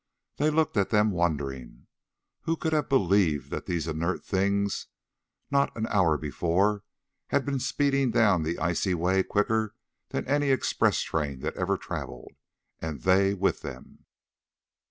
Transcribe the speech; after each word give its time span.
They 0.37 0.49
looked 0.49 0.77
at 0.77 0.89
them 0.89 1.11
wondering. 1.11 1.85
Who 2.45 2.57
could 2.57 2.73
have 2.73 2.89
believed 2.89 3.51
that 3.51 3.67
these 3.67 3.87
inert 3.87 4.25
things, 4.25 4.87
not 5.51 5.77
an 5.77 5.85
hour 5.89 6.17
before, 6.17 6.83
had 7.27 7.45
been 7.45 7.59
speeding 7.59 8.09
down 8.09 8.41
the 8.41 8.57
icy 8.57 8.95
way 8.95 9.21
quicker 9.21 9.75
than 10.09 10.25
any 10.27 10.49
express 10.49 11.01
train 11.01 11.41
that 11.41 11.55
ever 11.55 11.77
travelled, 11.77 12.31
and 12.79 13.01
they 13.03 13.35
with 13.35 13.61
them? 13.61 14.07